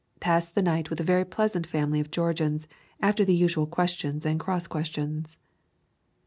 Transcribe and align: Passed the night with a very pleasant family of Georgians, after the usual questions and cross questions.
Passed 0.19 0.55
the 0.55 0.63
night 0.63 0.89
with 0.89 0.99
a 0.99 1.03
very 1.03 1.23
pleasant 1.23 1.67
family 1.67 1.99
of 1.99 2.09
Georgians, 2.09 2.67
after 3.01 3.23
the 3.23 3.35
usual 3.35 3.67
questions 3.67 4.25
and 4.25 4.39
cross 4.39 4.65
questions. 4.65 5.37